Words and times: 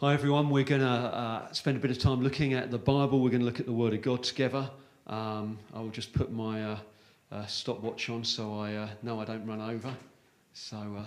Hi, 0.00 0.12
everyone. 0.12 0.50
We're 0.50 0.64
going 0.64 0.80
to 0.80 0.86
uh, 0.88 1.52
spend 1.52 1.76
a 1.76 1.80
bit 1.80 1.92
of 1.92 2.00
time 2.00 2.20
looking 2.20 2.52
at 2.52 2.72
the 2.72 2.78
Bible. 2.78 3.20
We're 3.20 3.30
going 3.30 3.42
to 3.42 3.46
look 3.46 3.60
at 3.60 3.66
the 3.66 3.72
Word 3.72 3.94
of 3.94 4.02
God 4.02 4.24
together. 4.24 4.68
Um, 5.06 5.56
I 5.72 5.78
will 5.78 5.90
just 5.90 6.12
put 6.12 6.32
my 6.32 6.64
uh, 6.64 6.78
uh, 7.30 7.46
stopwatch 7.46 8.10
on 8.10 8.24
so 8.24 8.58
I 8.58 8.74
uh, 8.74 8.88
know 9.04 9.20
I 9.20 9.24
don't 9.24 9.46
run 9.46 9.60
over. 9.60 9.94
So 10.52 10.96
uh, 10.98 11.04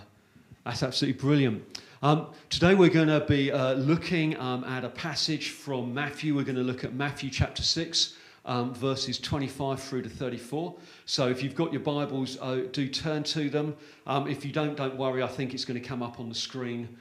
that's 0.64 0.82
absolutely 0.82 1.20
brilliant. 1.20 1.82
Um, 2.02 2.28
today 2.48 2.74
we're 2.74 2.88
going 2.88 3.08
to 3.08 3.20
be 3.20 3.52
uh, 3.52 3.74
looking 3.74 4.40
um, 4.40 4.64
at 4.64 4.86
a 4.86 4.88
passage 4.88 5.50
from 5.50 5.92
Matthew. 5.92 6.34
We're 6.34 6.44
going 6.44 6.56
to 6.56 6.62
look 6.62 6.82
at 6.82 6.94
Matthew 6.94 7.28
chapter 7.28 7.62
6. 7.62 8.14
Um, 8.46 8.72
verses 8.72 9.18
25 9.18 9.82
through 9.82 10.02
to 10.02 10.08
34. 10.08 10.74
So 11.04 11.28
if 11.28 11.42
you've 11.42 11.54
got 11.54 11.74
your 11.74 11.82
Bibles, 11.82 12.36
do 12.72 12.88
turn 12.88 13.22
to 13.24 13.50
them. 13.50 13.76
Um, 14.06 14.26
if 14.26 14.46
you 14.46 14.52
don't, 14.52 14.74
don't 14.74 14.96
worry. 14.96 15.22
I 15.22 15.26
think 15.26 15.52
it's 15.52 15.66
going 15.66 15.78
to 15.78 15.86
come 15.86 16.02
up 16.02 16.18
on 16.18 16.30
the 16.30 16.34
screen 16.34 16.96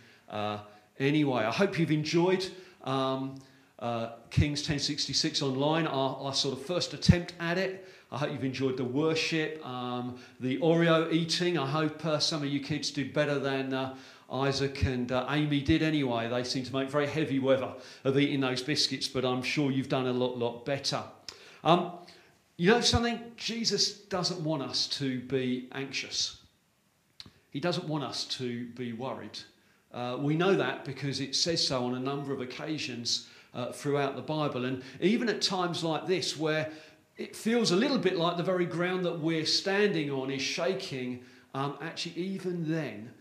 anyway. 0.99 1.43
I 1.43 1.51
hope 1.51 1.77
you've 1.79 1.91
enjoyed 1.91 2.47
um, 2.83 3.35
uh, 3.79 4.11
Kings 4.29 4.59
1066 4.59 5.41
online, 5.41 5.87
our, 5.87 6.17
our, 6.17 6.33
sort 6.33 6.57
of 6.57 6.65
first 6.65 6.93
attempt 6.93 7.33
at 7.39 7.57
it. 7.57 7.87
I 8.11 8.17
hope 8.17 8.31
you've 8.31 8.43
enjoyed 8.43 8.77
the 8.77 8.83
worship, 8.83 9.63
um, 9.65 10.17
the 10.39 10.57
Oreo 10.59 11.11
eating. 11.11 11.57
I 11.57 11.67
hope 11.67 12.05
uh, 12.05 12.19
some 12.19 12.41
of 12.41 12.49
you 12.49 12.59
kids 12.59 12.89
did 12.89 13.13
better 13.13 13.37
than 13.37 13.73
uh, 13.73 13.95
Isaac 14.31 14.83
and 14.83 15.11
uh, 15.11 15.27
Amy 15.29 15.61
did 15.61 15.83
anyway. 15.83 16.27
They 16.29 16.43
seem 16.43 16.63
to 16.63 16.73
make 16.73 16.89
very 16.89 17.07
heavy 17.07 17.39
weather 17.39 17.73
of 18.03 18.17
eating 18.17 18.39
those 18.39 18.63
biscuits, 18.63 19.07
but 19.07 19.25
I'm 19.25 19.43
sure 19.43 19.71
you've 19.71 19.89
done 19.89 20.07
a 20.07 20.13
lot, 20.13 20.37
lot 20.37 20.65
better. 20.65 21.03
Um, 21.63 21.91
you 22.57 22.71
know 22.71 22.81
something? 22.81 23.19
Jesus 23.35 23.91
doesn't 23.91 24.41
want 24.41 24.63
us 24.63 24.87
to 24.87 25.19
be 25.21 25.67
anxious. 25.73 26.41
He 27.51 27.59
doesn't 27.59 27.87
want 27.87 28.03
us 28.03 28.25
to 28.25 28.67
be 28.69 28.93
worried. 28.93 29.37
Uh, 29.97 30.15
we 30.15 30.35
know 30.35 30.53
that 30.53 30.85
because 30.85 31.19
it 31.19 31.35
says 31.35 31.67
so 31.67 31.83
on 31.83 31.95
a 31.95 31.99
number 31.99 32.31
of 32.31 32.39
occasions 32.39 33.27
uh, 33.55 33.71
throughout 33.71 34.15
the 34.15 34.21
Bible. 34.21 34.65
And 34.65 34.83
even 35.01 35.27
at 35.27 35.41
times 35.41 35.83
like 35.83 36.05
this, 36.05 36.37
where 36.37 36.69
it 37.17 37.35
feels 37.35 37.71
a 37.71 37.75
little 37.75 37.97
bit 37.97 38.15
like 38.15 38.37
the 38.37 38.43
very 38.43 38.67
ground 38.67 39.03
that 39.05 39.19
we're 39.19 39.47
standing 39.47 40.11
on 40.11 40.29
is 40.29 40.43
shaking, 40.43 41.25
um, 41.55 41.79
actually, 41.81 42.13
even 42.21 42.69
then, 42.69 43.11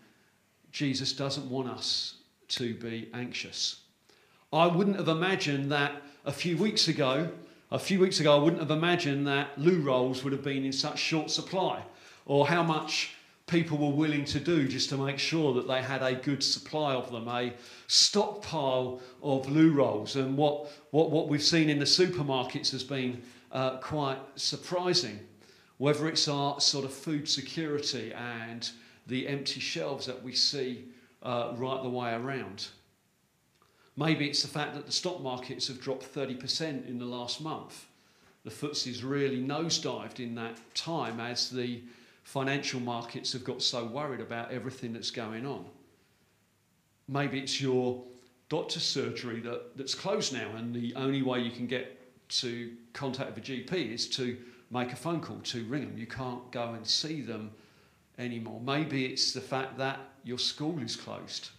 Jesus 0.71 1.15
doesn't 1.15 1.49
want 1.49 1.71
us 1.71 2.17
to 2.49 2.75
be 2.75 3.09
anxious. 3.15 3.81
I 4.53 4.67
wouldn't 4.67 4.97
have 4.97 5.09
imagined 5.09 5.73
that 5.73 6.03
a 6.27 6.33
few 6.33 6.59
weeks 6.59 6.89
ago, 6.89 7.31
a 7.71 7.79
few 7.79 7.99
weeks 7.99 8.21
ago, 8.21 8.37
I 8.39 8.43
wouldn't 8.43 8.61
have 8.61 8.71
imagined 8.71 9.27
that 9.29 9.59
loo 9.59 9.81
rolls 9.81 10.23
would 10.25 10.35
have 10.35 10.45
been 10.45 10.67
in 10.67 10.73
such 10.73 10.99
short 10.99 11.31
supply, 11.31 11.83
or 12.27 12.47
how 12.47 12.63
much 12.63 13.16
people 13.47 13.79
were 13.79 13.97
willing 13.97 14.25
to 14.25 14.41
do 14.41 14.67
just 14.67 14.89
to 14.89 14.97
make 14.97 15.19
sure 15.19 15.55
that 15.55 15.69
they 15.69 15.81
had 15.81 16.03
a 16.03 16.15
good 16.15 16.43
supply 16.43 16.95
of 16.95 17.11
them, 17.13 17.29
a 17.29 17.53
stockpile 17.87 19.01
of 19.23 19.49
loo 19.49 19.73
rolls. 19.73 20.17
And 20.17 20.37
what, 20.37 20.69
what, 20.91 21.11
what 21.11 21.29
we've 21.29 21.43
seen 21.43 21.71
in 21.71 21.79
the 21.79 21.85
supermarkets 21.85 22.73
has 22.73 22.83
been 22.83 23.23
uh, 23.53 23.77
quite 23.77 24.19
surprising. 24.35 25.21
Whether 25.79 26.09
it's 26.09 26.27
our 26.27 26.61
sort 26.61 26.85
of 26.85 26.93
food 26.93 27.29
security 27.29 28.13
and 28.13 28.69
the 29.07 29.29
empty 29.29 29.61
shelves 29.61 30.07
that 30.07 30.23
we 30.23 30.33
see 30.33 30.87
uh, 31.23 31.53
right 31.57 31.83
the 31.83 31.89
way 31.89 32.15
around. 32.15 32.69
Maybe 33.97 34.29
it's 34.29 34.43
the 34.43 34.49
fact 34.49 34.75
that 34.75 34.87
the 34.87 34.93
stock 34.93 35.23
markets 35.23 35.69
have 35.69 35.81
dropped 35.81 36.13
30% 36.13 36.89
in 36.89 36.99
the 36.99 37.05
last 37.05 37.41
month. 37.41 37.87
The 38.45 38.51
FTSE's 38.51 39.03
really 39.03 39.43
nosedived 39.43 40.21
in 40.21 40.35
that 40.35 40.59
time 40.75 41.21
as 41.21 41.51
the 41.51 41.83
financial 42.27 42.81
markets 42.81 43.33
have 43.33 43.45
got 43.45 43.63
so 43.63 43.85
worried 43.85 44.19
about 44.21 44.51
everything 44.51 44.93
that's 44.93 45.13
going 45.13 45.47
on. 45.47 45.65
Maybe 47.07 47.39
it's 47.39 47.61
your 47.61 48.03
doctor's 48.49 48.83
surgery 48.83 49.39
that, 49.43 49.77
that's 49.77 49.95
closed 49.95 50.33
now, 50.33 50.49
and 50.57 50.75
the 50.75 50.93
only 50.97 51.23
way 51.23 51.39
you 51.39 51.53
can 51.53 51.69
get 51.69 52.01
to 52.41 52.73
contact 52.93 53.39
a 53.39 53.41
GP 53.41 53.95
is 53.95 54.09
to 54.09 54.37
make 54.73 54.93
a 54.93 54.97
phone 54.97 55.21
call 55.21 55.39
to 55.39 55.65
ring 55.67 55.83
them. 55.83 55.97
You 55.97 56.09
can't 56.09 56.51
go 56.51 56.73
and 56.73 56.85
see 56.85 57.21
them 57.21 57.53
anymore. 58.19 58.61
Maybe 58.61 59.07
it's 59.07 59.31
the 59.33 59.41
fact 59.41 59.79
that 59.79 60.01
your 60.25 60.41
school 60.41 60.81
is 60.81 60.97
closed. 60.97 61.51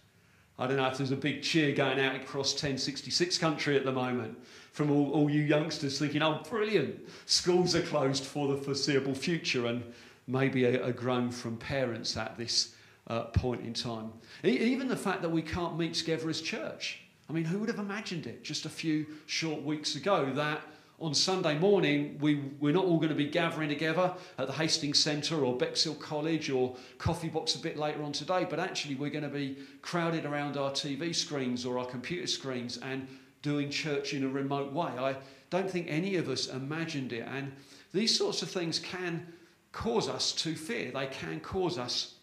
I 0.58 0.66
don't 0.66 0.76
know 0.76 0.88
if 0.88 0.98
there's 0.98 1.12
a 1.12 1.16
big 1.16 1.42
cheer 1.42 1.74
going 1.74 1.98
out 1.98 2.14
across 2.14 2.52
1066 2.52 3.38
country 3.38 3.74
at 3.74 3.86
the 3.86 3.92
moment 3.92 4.36
from 4.72 4.90
all, 4.90 5.12
all 5.12 5.30
you 5.30 5.40
youngsters 5.40 5.98
thinking, 5.98 6.20
oh, 6.20 6.42
brilliant, 6.50 7.08
schools 7.24 7.74
are 7.74 7.82
closed 7.82 8.24
for 8.24 8.48
the 8.48 8.56
foreseeable 8.56 9.14
future. 9.14 9.66
And 9.66 9.82
maybe 10.28 10.64
a, 10.64 10.84
a 10.84 10.92
groan 10.92 11.30
from 11.30 11.56
parents 11.56 12.16
at 12.16 12.36
this 12.36 12.74
uh, 13.08 13.22
point 13.24 13.62
in 13.62 13.72
time. 13.72 14.12
E- 14.44 14.50
even 14.50 14.86
the 14.86 14.96
fact 14.96 15.22
that 15.22 15.30
we 15.30 15.42
can't 15.42 15.76
meet 15.76 15.94
together 15.94 16.28
as 16.28 16.40
church. 16.40 17.00
I 17.28 17.32
mean, 17.32 17.44
who 17.44 17.58
would 17.58 17.68
have 17.68 17.78
imagined 17.78 18.26
it 18.26 18.44
just 18.44 18.66
a 18.66 18.70
few 18.70 19.06
short 19.26 19.62
weeks 19.62 19.96
ago 19.96 20.30
that 20.34 20.62
on 21.00 21.14
Sunday 21.14 21.56
morning 21.58 22.18
we, 22.20 22.36
we're 22.58 22.72
not 22.72 22.84
all 22.84 22.96
going 22.96 23.10
to 23.10 23.14
be 23.14 23.26
gathering 23.26 23.68
together 23.68 24.12
at 24.36 24.46
the 24.46 24.52
Hastings 24.52 24.98
Centre 24.98 25.44
or 25.44 25.56
Bexhill 25.56 25.94
College 25.94 26.50
or 26.50 26.76
Coffee 26.98 27.28
Box 27.28 27.54
a 27.54 27.58
bit 27.58 27.76
later 27.76 28.02
on 28.02 28.12
today, 28.12 28.46
but 28.48 28.58
actually 28.58 28.96
we're 28.96 29.10
going 29.10 29.24
to 29.24 29.30
be 29.30 29.58
crowded 29.80 30.24
around 30.24 30.56
our 30.56 30.70
TV 30.70 31.14
screens 31.14 31.64
or 31.64 31.78
our 31.78 31.86
computer 31.86 32.26
screens 32.26 32.78
and 32.78 33.06
doing 33.42 33.70
church 33.70 34.12
in 34.12 34.24
a 34.24 34.28
remote 34.28 34.72
way. 34.72 34.90
I 34.98 35.16
don't 35.50 35.70
think 35.70 35.86
any 35.88 36.16
of 36.16 36.28
us 36.28 36.48
imagined 36.48 37.12
it. 37.12 37.26
And 37.28 37.52
these 37.92 38.16
sorts 38.16 38.42
of 38.42 38.50
things 38.50 38.78
can 38.78 39.32
cause 39.72 40.08
us 40.08 40.32
to 40.32 40.54
fear, 40.54 40.90
they 40.90 41.06
can 41.06 41.40
cause 41.40 41.78
us 41.78 42.14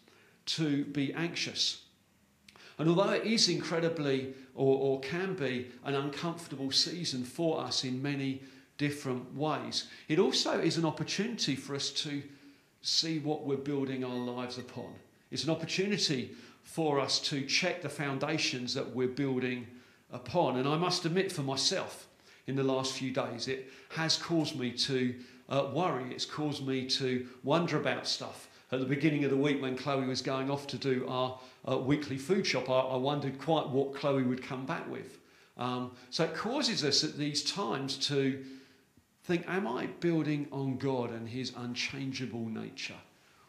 to 0.46 0.84
be 0.86 1.12
anxious. 1.12 1.82
And 2.78 2.88
although 2.88 3.10
it 3.10 3.24
is 3.24 3.48
incredibly, 3.48 4.34
or, 4.54 4.78
or 4.78 5.00
can 5.00 5.34
be, 5.34 5.68
an 5.84 5.94
uncomfortable 5.94 6.70
season 6.70 7.24
for 7.24 7.60
us 7.60 7.84
in 7.84 8.02
many 8.02 8.42
different 8.78 9.34
ways, 9.34 9.88
it 10.08 10.18
also 10.18 10.60
is 10.60 10.76
an 10.76 10.84
opportunity 10.84 11.56
for 11.56 11.74
us 11.74 11.90
to 11.90 12.22
see 12.82 13.18
what 13.18 13.44
we're 13.44 13.56
building 13.56 14.04
our 14.04 14.14
lives 14.14 14.58
upon. 14.58 14.92
It's 15.30 15.44
an 15.44 15.50
opportunity 15.50 16.32
for 16.62 17.00
us 17.00 17.18
to 17.20 17.44
check 17.46 17.82
the 17.82 17.88
foundations 17.88 18.74
that 18.74 18.94
we're 18.94 19.08
building 19.08 19.66
upon. 20.12 20.58
And 20.58 20.68
I 20.68 20.76
must 20.76 21.04
admit 21.04 21.32
for 21.32 21.42
myself, 21.42 22.06
in 22.46 22.54
the 22.54 22.62
last 22.62 22.92
few 22.92 23.10
days, 23.10 23.48
it 23.48 23.70
has 23.90 24.16
caused 24.16 24.58
me 24.58 24.70
to 24.70 25.14
uh, 25.48 25.68
worry. 25.72 26.10
It's 26.10 26.24
caused 26.24 26.66
me 26.66 26.86
to 26.86 27.26
wonder 27.44 27.76
about 27.76 28.06
stuff. 28.06 28.48
At 28.72 28.80
the 28.80 28.86
beginning 28.86 29.24
of 29.24 29.30
the 29.30 29.36
week, 29.36 29.62
when 29.62 29.76
Chloe 29.76 30.06
was 30.06 30.20
going 30.20 30.50
off 30.50 30.66
to 30.68 30.76
do 30.76 31.06
our 31.08 31.38
uh, 31.68 31.78
weekly 31.78 32.18
food 32.18 32.46
shop, 32.46 32.68
I, 32.68 32.80
I, 32.80 32.96
wondered 32.96 33.38
quite 33.38 33.68
what 33.68 33.94
Chloe 33.94 34.24
would 34.24 34.42
come 34.42 34.66
back 34.66 34.90
with. 34.90 35.18
Um, 35.56 35.92
so 36.10 36.24
it 36.24 36.34
causes 36.34 36.84
us 36.84 37.04
at 37.04 37.16
these 37.16 37.44
times 37.44 37.96
to 38.08 38.44
think 39.24 39.44
Am 39.48 39.66
I 39.68 39.86
building 40.00 40.48
on 40.50 40.78
God 40.78 41.10
and 41.10 41.28
His 41.28 41.52
unchangeable 41.56 42.46
nature? 42.46 42.94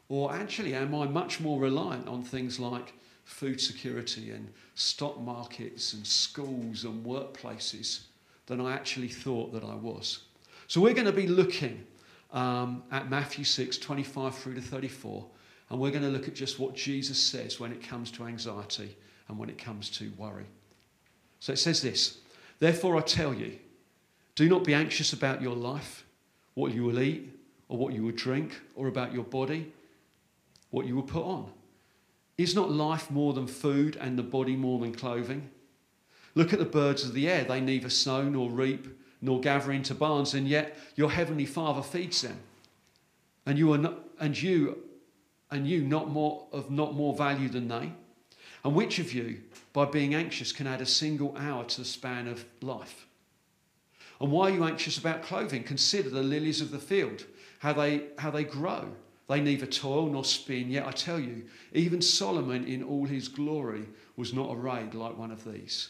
Or 0.10 0.34
actually, 0.34 0.74
am 0.74 0.96
I 0.96 1.06
much 1.06 1.40
more 1.40 1.60
reliant 1.60 2.08
on 2.08 2.24
things 2.24 2.60
like 2.60 2.94
food 3.26 3.60
security 3.60 4.32
and 4.32 4.48
stock 4.76 5.20
markets 5.20 5.94
and 5.94 6.06
schools 6.06 6.86
and 6.86 7.06
workplaces 7.06 8.02
than 8.46 8.62
I 8.62 8.74
actually 8.74 9.10
thought 9.10 9.52
that 9.54 9.64
I 9.64 9.76
was? 9.76 10.20
So 10.68 10.82
we're 10.82 10.94
going 10.94 11.06
to 11.06 11.14
be 11.14 11.28
looking 11.28 11.86
um, 12.32 12.84
at 12.92 13.10
Matthew 13.10 13.46
6, 13.46 13.78
25 13.78 14.36
through 14.36 14.56
to 14.56 14.62
34, 14.62 15.26
and 15.70 15.80
we're 15.80 15.92
going 15.92 16.04
to 16.04 16.10
look 16.10 16.28
at 16.28 16.36
just 16.36 16.60
what 16.60 16.76
Jesus 16.76 17.18
says 17.18 17.58
when 17.58 17.72
it 17.72 17.82
comes 17.82 18.12
to 18.12 18.26
anxiety 18.26 18.96
and 19.30 19.40
when 19.40 19.50
it 19.50 19.58
comes 19.58 19.90
to 19.92 20.12
worry. 20.18 20.46
So 21.40 21.54
it 21.54 21.58
says 21.58 21.82
this 21.82 22.20
Therefore, 22.60 22.98
I 22.98 23.02
tell 23.02 23.34
you, 23.34 23.58
do 24.36 24.50
not 24.50 24.66
be 24.66 24.74
anxious 24.74 25.14
about 25.14 25.42
your 25.42 25.56
life, 25.56 26.06
what 26.54 26.74
you 26.74 26.84
will 26.84 27.00
eat, 27.00 27.34
or 27.70 27.78
what 27.78 27.94
you 27.94 28.04
will 28.04 28.12
drink, 28.12 28.60
or 28.76 28.88
about 28.88 29.14
your 29.14 29.24
body, 29.24 29.72
what 30.72 30.86
you 30.86 30.96
will 30.96 31.04
put 31.04 31.24
on. 31.24 31.50
Is 32.38 32.56
not 32.56 32.70
life 32.70 33.10
more 33.10 33.34
than 33.34 33.48
food 33.48 33.96
and 33.96 34.20
the 34.20 34.24
body 34.24 34.56
more 34.56 34.80
than 34.80 34.94
clothing? 34.94 35.50
Look 36.36 36.52
at 36.52 36.60
the 36.60 36.66
birds 36.66 37.04
of 37.04 37.14
the 37.14 37.28
air. 37.30 37.46
They 37.46 37.62
neither 37.62 37.90
sow 37.90 38.24
nor 38.24 38.52
reap 38.52 38.88
nor 39.22 39.40
gather 39.42 39.72
into 39.72 39.94
barns, 39.94 40.34
and 40.34 40.48
yet 40.48 40.78
your 40.96 41.12
heavenly 41.12 41.46
Father 41.46 41.82
feeds 41.82 42.22
them. 42.22 42.40
And 43.46 43.58
you 43.58 43.74
are 43.74 43.78
not, 43.78 44.00
and 44.20 44.40
you 44.40 44.78
and 45.50 45.68
you 45.68 45.82
not 45.82 46.10
more 46.10 46.48
of 46.52 46.70
not 46.70 46.94
more 46.94 47.16
value 47.16 47.50
than 47.50 47.68
they? 47.68 47.92
And 48.64 48.76
which 48.76 49.00
of 49.00 49.14
you, 49.14 49.42
by 49.74 49.86
being 49.86 50.14
anxious, 50.14 50.52
can 50.52 50.68
add 50.68 50.82
a 50.82 50.86
single 50.86 51.36
hour 51.38 51.64
to 51.64 51.82
the 51.82 51.86
span 51.86 52.28
of 52.28 52.46
life? 52.62 53.06
And 54.20 54.32
why 54.32 54.50
are 54.50 54.54
you 54.54 54.64
anxious 54.64 54.98
about 54.98 55.24
clothing? 55.24 55.64
Consider 55.64 56.10
the 56.10 56.24
lilies 56.24 56.60
of 56.60 56.72
the 56.72 56.80
field, 56.80 57.26
how 57.60 57.74
they 57.74 58.08
how 58.18 58.32
they 58.32 58.44
grow. 58.44 58.90
They 59.28 59.42
neither 59.42 59.66
toil 59.66 60.08
nor 60.08 60.24
spin, 60.24 60.70
yet 60.70 60.88
I 60.88 60.92
tell 60.92 61.20
you, 61.20 61.46
even 61.74 62.02
Solomon 62.02 62.64
in 62.66 62.82
all 62.82 63.06
his 63.06 63.28
glory 63.28 63.86
was 64.16 64.34
not 64.34 64.56
arrayed 64.56 64.94
like 64.94 65.18
one 65.18 65.32
of 65.32 65.44
these. 65.44 65.90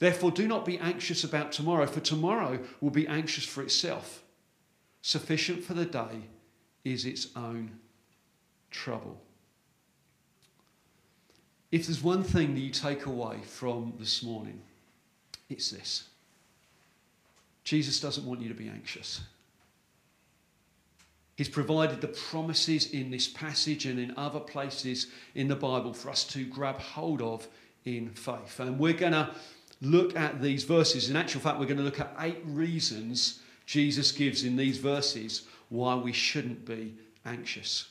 Therefore, 0.00 0.30
do 0.30 0.48
not 0.48 0.64
be 0.64 0.78
anxious 0.78 1.24
about 1.24 1.52
tomorrow, 1.52 1.86
for 1.86 2.00
tomorrow 2.00 2.58
will 2.80 2.90
be 2.90 3.06
anxious 3.06 3.44
for 3.44 3.62
itself. 3.62 4.22
Sufficient 5.02 5.62
for 5.62 5.74
the 5.74 5.84
day 5.84 6.22
is 6.84 7.04
its 7.04 7.28
own 7.36 7.78
trouble. 8.70 9.20
If 11.70 11.86
there's 11.86 12.02
one 12.02 12.24
thing 12.24 12.54
that 12.54 12.60
you 12.60 12.70
take 12.70 13.06
away 13.06 13.40
from 13.44 13.92
this 13.98 14.22
morning, 14.22 14.60
it's 15.50 15.70
this 15.70 16.08
Jesus 17.62 18.00
doesn't 18.00 18.26
want 18.26 18.40
you 18.40 18.48
to 18.48 18.54
be 18.54 18.68
anxious. 18.68 19.20
He's 21.36 21.48
provided 21.48 22.00
the 22.00 22.08
promises 22.08 22.90
in 22.92 23.10
this 23.10 23.28
passage 23.28 23.86
and 23.86 23.98
in 23.98 24.14
other 24.16 24.40
places 24.40 25.08
in 25.34 25.48
the 25.48 25.56
Bible 25.56 25.92
for 25.92 26.10
us 26.10 26.24
to 26.28 26.44
grab 26.44 26.78
hold 26.78 27.22
of 27.22 27.46
in 27.84 28.10
faith. 28.10 28.60
And 28.60 28.78
we're 28.78 28.92
going 28.92 29.12
to 29.12 29.34
look 29.80 30.16
at 30.16 30.40
these 30.40 30.64
verses. 30.64 31.10
In 31.10 31.16
actual 31.16 31.40
fact, 31.40 31.58
we're 31.58 31.66
going 31.66 31.78
to 31.78 31.82
look 31.82 32.00
at 32.00 32.14
eight 32.20 32.40
reasons 32.44 33.40
Jesus 33.66 34.12
gives 34.12 34.44
in 34.44 34.56
these 34.56 34.78
verses 34.78 35.46
why 35.68 35.94
we 35.94 36.12
shouldn't 36.12 36.64
be 36.64 36.94
anxious. 37.24 37.88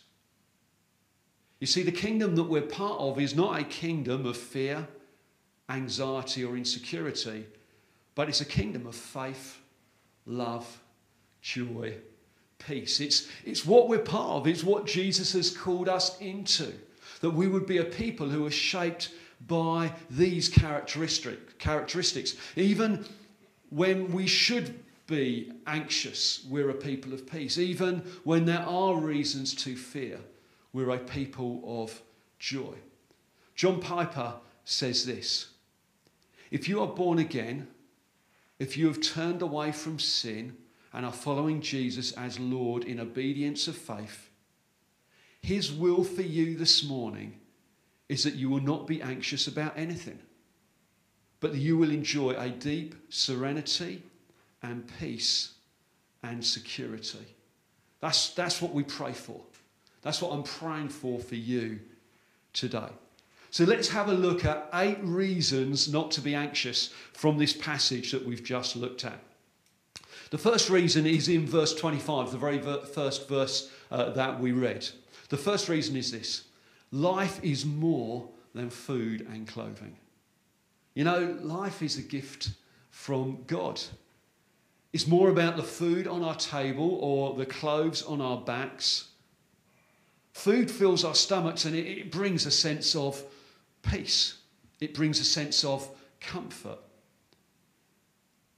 You 1.60 1.68
see, 1.68 1.84
the 1.84 1.92
kingdom 1.92 2.36
that 2.36 2.44
we're 2.44 2.62
part 2.62 3.00
of 3.00 3.20
is 3.20 3.36
not 3.36 3.60
a 3.60 3.64
kingdom 3.64 4.26
of 4.26 4.38
fear, 4.38 4.88
anxiety, 5.70 6.44
or 6.46 6.56
insecurity, 6.56 7.46
but 8.16 8.30
it's 8.30 8.42
a 8.42 8.46
kingdom 8.46 8.88
of 8.88 8.96
faith, 8.96 9.60
love, 10.26 10.82
joy, 11.42 11.96
peace. 12.60 13.00
It's, 13.00 13.30
it's 13.46 13.66
what 13.66 13.88
we're 13.88 14.00
part 14.00 14.32
of, 14.32 14.48
it's 14.48 14.64
what 14.64 14.86
Jesus 14.86 15.34
has 15.34 15.56
called 15.56 15.90
us 15.90 16.20
into. 16.20 16.74
That 17.22 17.32
we 17.32 17.48
would 17.48 17.66
be 17.66 17.78
a 17.78 17.86
people 17.86 18.30
who 18.30 18.46
are 18.46 18.52
shaped 18.52 19.12
by 19.48 19.94
these 20.10 20.50
characteristic, 20.50 21.58
characteristics. 21.60 22.36
Even 22.56 23.06
when 23.70 24.12
we 24.12 24.28
should 24.28 24.84
be 25.08 25.52
anxious, 25.66 26.46
we're 26.50 26.70
a 26.70 26.76
people 26.76 27.14
of 27.14 27.30
peace. 27.30 27.58
Even 27.58 28.04
when 28.24 28.46
there 28.46 28.66
are 28.66 28.96
reasons 28.96 29.54
to 29.56 29.76
fear, 29.76 30.20
we're 30.74 30.92
a 30.92 30.98
people 30.98 31.64
of 31.66 32.02
joy. 32.38 32.76
John 33.56 33.80
Piper 33.80 34.36
says 34.66 35.06
this 35.06 35.48
If 36.52 36.70
you 36.70 36.82
are 36.82 36.88
born 36.88 37.20
again, 37.20 37.68
if 38.60 38.78
you 38.78 38.88
have 38.88 39.02
turned 39.02 39.42
away 39.42 39.72
from 39.72 40.00
sin 40.00 40.58
and 40.94 41.06
are 41.06 41.14
following 41.14 41.62
Jesus 41.62 42.12
as 42.14 42.40
Lord 42.40 42.84
in 42.84 43.00
obedience 43.00 43.68
of 43.68 43.76
faith, 43.76 44.30
his 45.42 45.72
will 45.72 46.04
for 46.04 46.22
you 46.22 46.56
this 46.58 46.84
morning 46.84 47.40
is 48.10 48.24
that 48.24 48.34
you 48.34 48.50
will 48.50 48.62
not 48.62 48.88
be 48.88 49.02
anxious 49.02 49.48
about 49.48 49.78
anything, 49.78 50.20
but 51.40 51.54
that 51.54 51.60
you 51.60 51.78
will 51.78 51.92
enjoy 51.92 52.32
a 52.32 52.50
deep 52.50 52.96
serenity 53.10 54.02
and 54.62 54.92
peace 55.00 55.54
and 56.24 56.44
security. 56.44 57.36
That's, 58.02 58.32
that's 58.32 58.62
what 58.62 58.74
we 58.74 58.84
pray 58.84 59.14
for. 59.14 59.40
That's 60.02 60.22
what 60.22 60.32
I'm 60.32 60.44
praying 60.44 60.90
for 60.90 61.20
for 61.20 61.36
you 61.36 61.80
today. 62.54 62.90
So 63.52 63.64
let's 63.64 63.90
have 63.90 64.10
a 64.10 64.14
look 64.14 64.46
at 64.46 64.70
eight 64.74 65.00
reasons 65.02 65.92
not 65.92 66.12
to 66.12 66.22
be 66.22 66.36
anxious 66.36 66.94
from 67.14 67.38
this 67.38 67.54
passage 67.54 68.12
that 68.12 68.26
we've 68.26 68.44
just 68.44 68.76
looked 68.76 69.06
at. 69.06 69.20
The 70.30 70.38
first 70.38 70.70
reason 70.70 71.08
is 71.08 71.28
in 71.28 71.48
verse 71.48 71.74
25, 71.74 72.32
the 72.32 72.38
very 72.38 72.60
first 72.60 73.28
verse 73.28 73.72
uh, 73.90 74.12
that 74.12 74.40
we 74.40 74.52
read. 74.52 74.88
The 75.30 75.38
first 75.38 75.68
reason 75.68 75.96
is 75.96 76.12
this 76.12 76.44
life 76.92 77.44
is 77.44 77.66
more 77.66 78.30
than 78.54 78.70
food 78.70 79.28
and 79.30 79.48
clothing. 79.48 79.98
You 80.94 81.04
know, 81.04 81.38
life 81.42 81.82
is 81.82 81.98
a 81.98 82.02
gift 82.02 82.52
from 82.90 83.44
God. 83.48 83.80
It's 84.92 85.08
more 85.08 85.30
about 85.30 85.56
the 85.56 85.64
food 85.64 86.08
on 86.08 86.24
our 86.24 86.36
table 86.36 86.98
or 87.02 87.36
the 87.36 87.46
clothes 87.46 88.02
on 88.02 88.22
our 88.22 88.38
backs 88.38 89.10
Food 90.40 90.72
fills 90.72 91.04
our 91.04 91.16
stomachs 91.16 91.66
and 91.66 91.76
it, 91.76 92.12
brings 92.12 92.46
a 92.46 92.52
sense 92.52 92.96
of 92.96 93.22
peace, 93.82 94.38
it 94.80 94.94
brings 94.94 95.20
a 95.20 95.26
sense 95.26 95.66
of 95.66 95.86
comfort. 96.22 96.80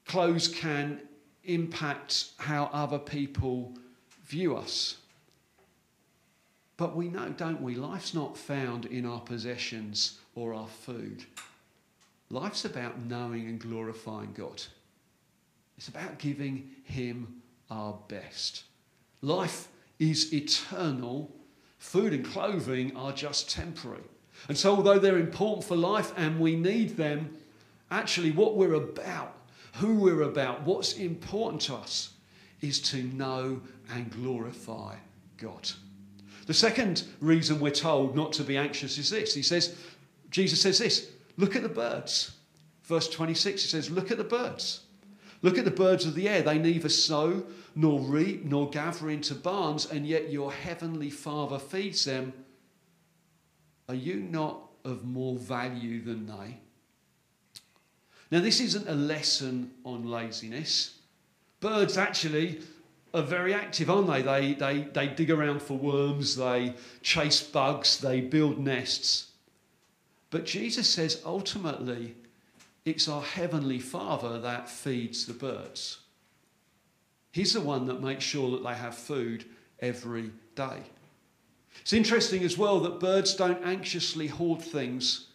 Clothes 0.05 0.47
can 0.47 1.01
impact 1.43 2.33
how 2.37 2.69
other 2.71 2.99
people 2.99 3.75
view 4.25 4.55
us. 4.55 4.97
But 6.81 6.95
we 6.95 7.09
know, 7.09 7.29
don't 7.29 7.61
we? 7.61 7.75
Life's 7.75 8.15
not 8.15 8.35
found 8.35 8.87
in 8.87 9.05
our 9.05 9.19
possessions 9.19 10.17
or 10.33 10.55
our 10.55 10.67
food. 10.67 11.23
Life's 12.31 12.65
about 12.65 13.05
knowing 13.05 13.45
and 13.45 13.59
glorifying 13.59 14.33
God. 14.33 14.63
It's 15.77 15.89
about 15.89 16.17
giving 16.17 16.71
Him 16.83 17.43
our 17.69 17.99
best. 18.07 18.63
Life 19.21 19.67
is 19.99 20.33
eternal 20.33 21.31
Food 21.77 22.13
and 22.13 22.25
clothing 22.25 22.95
are 22.95 23.11
just 23.11 23.49
temporary. 23.49 24.03
And 24.47 24.57
so, 24.57 24.75
although 24.75 24.99
they're 24.99 25.17
important 25.17 25.63
for 25.63 25.75
life 25.75 26.13
and 26.15 26.39
we 26.39 26.55
need 26.55 26.97
them, 26.97 27.37
actually, 27.89 28.31
what 28.31 28.55
we're 28.55 28.75
about, 28.75 29.35
who 29.75 29.95
we're 29.95 30.21
about, 30.21 30.61
what's 30.61 30.93
important 30.93 31.61
to 31.63 31.75
us 31.75 32.13
is 32.61 32.79
to 32.91 33.01
know 33.03 33.61
and 33.91 34.11
glorify 34.11 34.95
God. 35.37 35.71
The 36.47 36.53
second 36.53 37.03
reason 37.19 37.59
we're 37.59 37.71
told 37.71 38.15
not 38.15 38.33
to 38.33 38.43
be 38.43 38.57
anxious 38.57 38.97
is 38.97 39.09
this. 39.09 39.33
He 39.33 39.43
says, 39.43 39.77
Jesus 40.29 40.61
says 40.61 40.79
this 40.79 41.11
look 41.37 41.55
at 41.55 41.63
the 41.63 41.69
birds. 41.69 42.31
Verse 42.83 43.09
26, 43.09 43.61
he 43.61 43.69
says, 43.69 43.89
Look 43.89 44.11
at 44.11 44.17
the 44.17 44.23
birds. 44.23 44.81
Look 45.41 45.57
at 45.57 45.65
the 45.65 45.71
birds 45.71 46.05
of 46.05 46.13
the 46.13 46.27
air. 46.27 46.41
They 46.41 46.57
neither 46.57 46.89
sow 46.89 47.43
nor 47.73 47.99
reap 47.99 48.43
nor 48.43 48.69
gather 48.69 49.09
into 49.09 49.33
barns, 49.33 49.85
and 49.85 50.05
yet 50.05 50.29
your 50.29 50.51
heavenly 50.51 51.09
Father 51.09 51.57
feeds 51.57 52.05
them. 52.05 52.33
Are 53.87 53.95
you 53.95 54.15
not 54.15 54.61
of 54.83 55.05
more 55.05 55.37
value 55.37 56.03
than 56.03 56.27
they? 56.27 56.57
Now, 58.29 58.39
this 58.39 58.61
isn't 58.61 58.87
a 58.87 58.93
lesson 58.93 59.71
on 59.83 60.05
laziness. 60.05 60.99
Birds 61.59 61.97
actually 61.97 62.61
are 63.13 63.21
very 63.21 63.53
active, 63.53 63.89
aren't 63.89 64.07
they? 64.07 64.21
They, 64.21 64.53
they, 64.53 64.81
they 64.93 65.07
dig 65.07 65.31
around 65.31 65.61
for 65.61 65.77
worms, 65.77 66.35
they 66.35 66.73
chase 67.01 67.41
bugs, 67.41 67.99
they 67.99 68.21
build 68.21 68.57
nests. 68.59 69.31
But 70.29 70.45
Jesus 70.45 70.89
says 70.89 71.21
ultimately, 71.25 72.15
it's 72.85 73.07
our 73.07 73.21
Heavenly 73.21 73.79
Father 73.79 74.39
that 74.39 74.69
feeds 74.69 75.25
the 75.25 75.33
birds. 75.33 75.99
He's 77.31 77.53
the 77.53 77.61
one 77.61 77.85
that 77.87 78.01
makes 78.01 78.23
sure 78.23 78.51
that 78.51 78.63
they 78.63 78.73
have 78.73 78.95
food 78.95 79.45
every 79.79 80.31
day. 80.55 80.83
It's 81.81 81.93
interesting 81.93 82.43
as 82.43 82.57
well 82.57 82.79
that 82.81 82.99
birds 82.99 83.33
don't 83.35 83.63
anxiously 83.63 84.27
hoard 84.27 84.61
things 84.61 85.27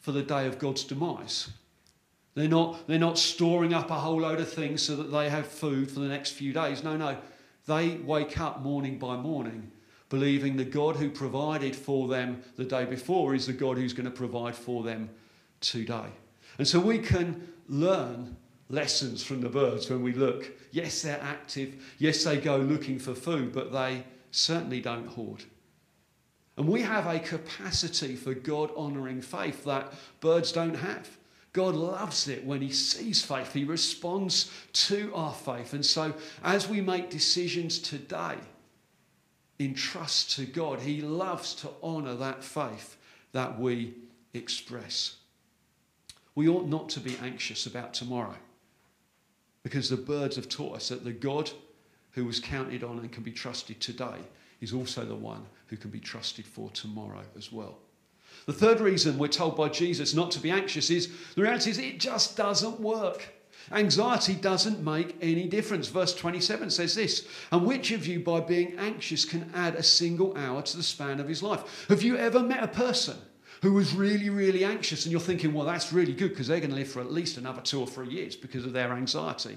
for 0.00 0.12
the 0.12 0.22
day 0.22 0.46
of 0.46 0.58
God's 0.58 0.84
demise. 0.84 1.50
They're 2.34 2.48
not, 2.48 2.86
they're 2.86 2.98
not 2.98 3.18
storing 3.18 3.72
up 3.72 3.90
a 3.90 3.94
whole 3.94 4.20
load 4.20 4.40
of 4.40 4.52
things 4.52 4.82
so 4.82 4.96
that 4.96 5.12
they 5.12 5.28
have 5.28 5.46
food 5.46 5.90
for 5.90 6.00
the 6.00 6.08
next 6.08 6.32
few 6.32 6.52
days. 6.52 6.82
No, 6.82 6.96
no. 6.96 7.16
They 7.66 7.96
wake 7.96 8.38
up 8.40 8.62
morning 8.62 8.98
by 8.98 9.16
morning 9.16 9.70
believing 10.14 10.56
the 10.56 10.64
God 10.64 10.94
who 10.94 11.10
provided 11.10 11.74
for 11.74 12.06
them 12.06 12.40
the 12.56 12.64
day 12.64 12.84
before 12.84 13.34
is 13.34 13.46
the 13.46 13.52
God 13.52 13.76
who's 13.76 13.92
going 13.92 14.04
to 14.04 14.12
provide 14.12 14.54
for 14.54 14.84
them 14.84 15.10
today. 15.60 16.06
And 16.58 16.68
so 16.68 16.78
we 16.78 16.98
can 16.98 17.48
learn 17.68 18.36
lessons 18.68 19.24
from 19.24 19.40
the 19.40 19.48
birds 19.48 19.90
when 19.90 20.04
we 20.04 20.12
look. 20.12 20.52
Yes, 20.70 21.02
they're 21.02 21.20
active. 21.20 21.96
Yes, 21.98 22.22
they 22.22 22.36
go 22.36 22.58
looking 22.58 22.98
for 22.98 23.12
food, 23.12 23.52
but 23.52 23.72
they 23.72 24.04
certainly 24.30 24.80
don't 24.80 25.08
hoard. 25.08 25.42
And 26.56 26.68
we 26.68 26.82
have 26.82 27.06
a 27.06 27.18
capacity 27.18 28.14
for 28.14 28.34
God 28.34 28.70
honouring 28.76 29.20
faith 29.20 29.64
that 29.64 29.94
birds 30.20 30.52
don't 30.52 30.76
have. 30.76 31.08
God 31.54 31.76
loves 31.76 32.28
it 32.28 32.44
when 32.44 32.60
He 32.60 32.70
sees 32.70 33.24
faith. 33.24 33.52
He 33.52 33.64
responds 33.64 34.50
to 34.72 35.10
our 35.14 35.32
faith. 35.32 35.72
And 35.72 35.86
so, 35.86 36.12
as 36.42 36.68
we 36.68 36.80
make 36.82 37.08
decisions 37.08 37.78
today 37.78 38.36
in 39.58 39.72
trust 39.72 40.32
to 40.36 40.46
God, 40.46 40.80
He 40.80 41.00
loves 41.00 41.54
to 41.56 41.70
honour 41.82 42.16
that 42.16 42.44
faith 42.44 42.96
that 43.32 43.58
we 43.58 43.94
express. 44.34 45.14
We 46.34 46.48
ought 46.48 46.66
not 46.66 46.88
to 46.90 47.00
be 47.00 47.16
anxious 47.22 47.66
about 47.66 47.94
tomorrow 47.94 48.34
because 49.62 49.88
the 49.88 49.96
birds 49.96 50.34
have 50.34 50.48
taught 50.48 50.74
us 50.76 50.88
that 50.88 51.04
the 51.04 51.12
God 51.12 51.50
who 52.10 52.24
was 52.24 52.40
counted 52.40 52.82
on 52.82 52.98
and 52.98 53.12
can 53.12 53.22
be 53.22 53.30
trusted 53.30 53.80
today 53.80 54.18
is 54.60 54.72
also 54.72 55.04
the 55.04 55.14
one 55.14 55.46
who 55.68 55.76
can 55.76 55.90
be 55.90 56.00
trusted 56.00 56.46
for 56.46 56.68
tomorrow 56.70 57.22
as 57.36 57.52
well. 57.52 57.78
The 58.46 58.52
third 58.52 58.80
reason 58.80 59.18
we're 59.18 59.28
told 59.28 59.56
by 59.56 59.68
Jesus 59.68 60.14
not 60.14 60.30
to 60.32 60.40
be 60.40 60.50
anxious 60.50 60.90
is 60.90 61.10
the 61.34 61.42
reality 61.42 61.70
is 61.70 61.78
it 61.78 61.98
just 61.98 62.36
doesn't 62.36 62.78
work. 62.80 63.34
Anxiety 63.72 64.34
doesn't 64.34 64.84
make 64.84 65.16
any 65.22 65.48
difference. 65.48 65.88
Verse 65.88 66.14
27 66.14 66.68
says 66.70 66.94
this 66.94 67.26
And 67.50 67.66
which 67.66 67.90
of 67.92 68.06
you, 68.06 68.20
by 68.20 68.40
being 68.40 68.78
anxious, 68.78 69.24
can 69.24 69.50
add 69.54 69.74
a 69.74 69.82
single 69.82 70.36
hour 70.36 70.60
to 70.60 70.76
the 70.76 70.82
span 70.82 71.20
of 71.20 71.28
his 71.28 71.42
life? 71.42 71.86
Have 71.88 72.02
you 72.02 72.16
ever 72.16 72.40
met 72.40 72.62
a 72.62 72.68
person 72.68 73.16
who 73.62 73.72
was 73.72 73.94
really, 73.94 74.28
really 74.28 74.64
anxious 74.64 75.04
and 75.04 75.12
you're 75.12 75.20
thinking, 75.20 75.54
well, 75.54 75.64
that's 75.64 75.92
really 75.92 76.12
good 76.12 76.30
because 76.30 76.46
they're 76.46 76.60
going 76.60 76.70
to 76.70 76.76
live 76.76 76.88
for 76.88 77.00
at 77.00 77.10
least 77.10 77.38
another 77.38 77.62
two 77.62 77.80
or 77.80 77.86
three 77.86 78.08
years 78.08 78.36
because 78.36 78.66
of 78.66 78.74
their 78.74 78.92
anxiety? 78.92 79.56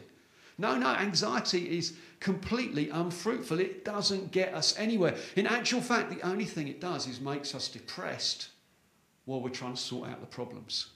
No, 0.58 0.77
no, 0.77 0.88
anxiety 0.88 1.77
is 1.77 1.94
completely 2.22 2.89
unfruitful. 2.89 3.60
It 3.60 3.84
doesn't 3.84 4.32
get 4.32 4.53
us 4.53 4.77
anywhere. 4.79 5.15
In 5.36 5.46
actual 5.46 5.82
fact, 5.82 6.10
the 6.10 6.25
only 6.25 6.46
thing 6.46 6.70
it 6.70 6.79
does 6.79 7.08
is 7.08 7.20
makes 7.20 7.53
us 7.53 7.67
depressed 7.67 8.50
while 9.27 9.41
we're 9.41 9.50
trying 9.50 9.74
to 9.74 9.79
sort 9.79 10.10
out 10.10 10.22
the 10.22 10.25
problems. 10.25 10.88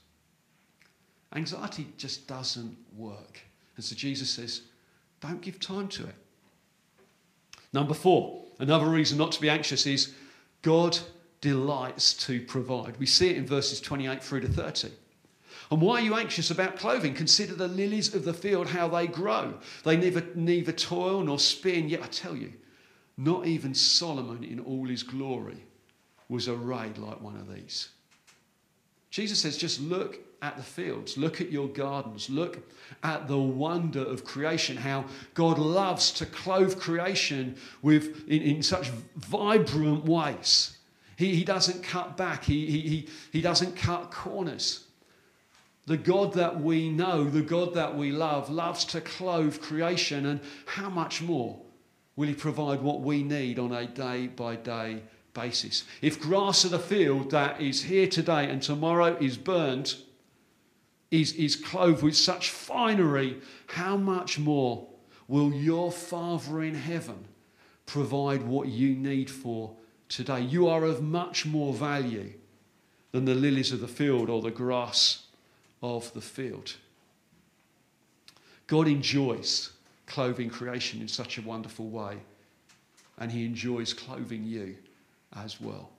Anxiety 1.35 1.85
just 1.97 2.27
doesn't 2.27 2.77
work. 2.95 3.41
And 3.75 3.83
so 3.83 3.93
Jesus 3.93 4.29
says, 4.29 4.61
don't 5.19 5.41
give 5.41 5.59
time 5.59 5.89
to 5.89 6.03
it. 6.03 6.15
Number 7.73 7.93
four, 7.93 8.45
another 8.59 8.87
reason 8.87 9.17
not 9.17 9.33
to 9.33 9.41
be 9.41 9.49
anxious 9.49 9.85
is 9.85 10.13
God 10.61 10.97
delights 11.41 12.13
to 12.25 12.41
provide. 12.45 12.97
We 12.97 13.05
see 13.05 13.29
it 13.29 13.37
in 13.37 13.45
verses 13.45 13.81
28 13.81 14.23
through 14.23 14.41
to 14.41 14.47
30. 14.47 14.91
And 15.69 15.81
why 15.81 15.99
are 15.99 16.03
you 16.03 16.15
anxious 16.15 16.51
about 16.51 16.77
clothing? 16.77 17.13
Consider 17.13 17.53
the 17.53 17.67
lilies 17.67 18.15
of 18.15 18.23
the 18.23 18.33
field, 18.33 18.67
how 18.67 18.87
they 18.87 19.07
grow. 19.07 19.55
They 19.83 19.97
neither, 19.97 20.25
neither 20.35 20.71
toil 20.71 21.21
nor 21.21 21.37
spin. 21.37 21.89
Yet 21.89 22.01
I 22.01 22.07
tell 22.07 22.35
you, 22.35 22.53
not 23.17 23.45
even 23.45 23.73
Solomon 23.73 24.45
in 24.45 24.61
all 24.61 24.87
his 24.87 25.03
glory 25.03 25.65
was 26.29 26.47
arrayed 26.47 26.97
like 26.97 27.19
one 27.19 27.35
of 27.35 27.53
these. 27.53 27.89
Jesus 29.11 29.41
says, 29.41 29.57
just 29.57 29.81
look 29.81 30.19
at 30.41 30.57
the 30.57 30.63
fields, 30.63 31.17
look 31.17 31.39
at 31.39 31.51
your 31.51 31.67
gardens, 31.67 32.29
look 32.29 32.59
at 33.03 33.27
the 33.27 33.37
wonder 33.37 34.03
of 34.03 34.23
creation, 34.23 34.75
how 34.77 35.05
God 35.33 35.59
loves 35.59 36.11
to 36.13 36.25
clothe 36.25 36.79
creation 36.79 37.57
with, 37.81 38.27
in, 38.27 38.41
in 38.41 38.63
such 38.63 38.89
vibrant 39.17 40.05
ways. 40.05 40.77
He, 41.17 41.35
he 41.35 41.43
doesn't 41.43 41.83
cut 41.83 42.17
back, 42.17 42.45
he, 42.45 42.65
he, 42.65 43.07
he 43.31 43.41
doesn't 43.41 43.75
cut 43.75 44.11
corners. 44.11 44.85
The 45.85 45.97
God 45.97 46.33
that 46.33 46.61
we 46.61 46.89
know, 46.89 47.25
the 47.25 47.41
God 47.41 47.73
that 47.73 47.95
we 47.95 48.11
love, 48.11 48.49
loves 48.49 48.85
to 48.85 49.01
clothe 49.01 49.59
creation, 49.61 50.25
and 50.25 50.39
how 50.65 50.89
much 50.89 51.21
more 51.21 51.59
will 52.15 52.27
He 52.27 52.33
provide 52.33 52.81
what 52.81 53.01
we 53.01 53.23
need 53.23 53.59
on 53.59 53.73
a 53.73 53.87
day 53.87 54.27
by 54.27 54.55
day 54.55 55.01
basis? 55.33 55.83
If 56.01 56.19
grass 56.19 56.63
of 56.63 56.71
the 56.71 56.79
field 56.79 57.31
that 57.31 57.61
is 57.61 57.83
here 57.83 58.07
today 58.07 58.49
and 58.49 58.61
tomorrow 58.61 59.17
is 59.19 59.37
burnt, 59.37 59.97
is, 61.09 61.33
is 61.33 61.55
clothed 61.55 62.03
with 62.03 62.15
such 62.15 62.49
finery, 62.49 63.41
how 63.67 63.97
much 63.97 64.39
more 64.39 64.87
will 65.27 65.53
your 65.53 65.91
Father 65.91 66.61
in 66.61 66.75
heaven 66.75 67.25
provide 67.85 68.43
what 68.43 68.67
you 68.67 68.95
need 68.95 69.29
for 69.29 69.75
today? 70.09 70.41
You 70.41 70.67
are 70.67 70.85
of 70.85 71.01
much 71.01 71.45
more 71.45 71.73
value 71.73 72.33
than 73.11 73.25
the 73.25 73.35
lilies 73.35 73.71
of 73.71 73.81
the 73.81 73.87
field 73.87 74.29
or 74.29 74.41
the 74.41 74.51
grass 74.51 75.25
of 75.83 76.13
the 76.13 76.21
field. 76.21 76.75
God 78.67 78.87
enjoys 78.87 79.71
clothing 80.05 80.49
creation 80.49 81.01
in 81.01 81.07
such 81.07 81.37
a 81.37 81.41
wonderful 81.41 81.89
way, 81.89 82.17
and 83.17 83.31
He 83.31 83.45
enjoys 83.45 83.93
clothing 83.93 84.45
you 84.45 84.77
as 85.35 85.59
well. 85.59 85.89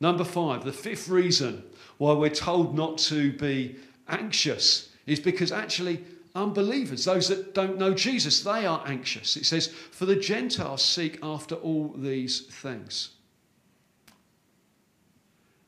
Number 0.00 0.24
five, 0.24 0.64
the 0.64 0.72
fifth 0.72 1.08
reason 1.08 1.62
why 1.98 2.12
we're 2.12 2.30
told 2.30 2.74
not 2.74 2.98
to 2.98 3.32
be 3.32 3.76
anxious 4.08 4.90
is 5.06 5.20
because 5.20 5.52
actually 5.52 6.04
unbelievers, 6.34 7.04
those 7.04 7.28
that 7.28 7.54
don't 7.54 7.78
know 7.78 7.94
Jesus, 7.94 8.42
they 8.42 8.66
are 8.66 8.82
anxious. 8.86 9.36
It 9.36 9.46
says, 9.46 9.68
For 9.68 10.06
the 10.06 10.16
Gentiles 10.16 10.82
seek 10.82 11.18
after 11.22 11.54
all 11.54 11.94
these 11.96 12.40
things. 12.40 13.10